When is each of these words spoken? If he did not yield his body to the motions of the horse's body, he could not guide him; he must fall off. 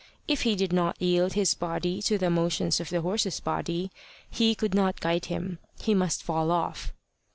If 0.27 0.41
he 0.41 0.55
did 0.55 0.73
not 0.73 0.99
yield 0.99 1.33
his 1.33 1.53
body 1.53 2.01
to 2.01 2.17
the 2.17 2.31
motions 2.31 2.79
of 2.79 2.89
the 2.89 3.01
horse's 3.01 3.39
body, 3.39 3.91
he 4.31 4.55
could 4.55 4.73
not 4.73 4.99
guide 4.99 5.25
him; 5.25 5.59
he 5.79 5.93
must 5.93 6.23
fall 6.23 6.49
off. 6.49 6.91